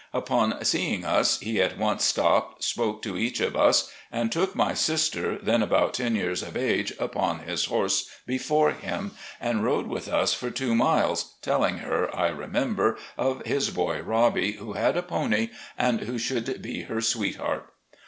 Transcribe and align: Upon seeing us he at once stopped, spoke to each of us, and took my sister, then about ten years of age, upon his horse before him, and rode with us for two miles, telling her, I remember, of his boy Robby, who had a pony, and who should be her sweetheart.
Upon 0.15 0.65
seeing 0.65 1.05
us 1.05 1.39
he 1.41 1.61
at 1.61 1.77
once 1.77 2.03
stopped, 2.03 2.63
spoke 2.63 3.03
to 3.03 3.15
each 3.19 3.39
of 3.39 3.55
us, 3.55 3.91
and 4.11 4.31
took 4.31 4.55
my 4.55 4.73
sister, 4.73 5.37
then 5.37 5.61
about 5.61 5.93
ten 5.93 6.15
years 6.15 6.41
of 6.41 6.57
age, 6.57 6.91
upon 6.99 7.41
his 7.41 7.65
horse 7.65 8.09
before 8.25 8.71
him, 8.71 9.11
and 9.39 9.63
rode 9.63 9.85
with 9.85 10.07
us 10.07 10.33
for 10.33 10.49
two 10.49 10.73
miles, 10.73 11.35
telling 11.43 11.77
her, 11.85 12.09
I 12.17 12.29
remember, 12.29 12.97
of 13.15 13.45
his 13.45 13.69
boy 13.69 14.01
Robby, 14.01 14.53
who 14.53 14.73
had 14.73 14.97
a 14.97 15.03
pony, 15.03 15.49
and 15.77 15.99
who 15.99 16.17
should 16.17 16.63
be 16.63 16.81
her 16.85 17.01
sweetheart. 17.01 17.71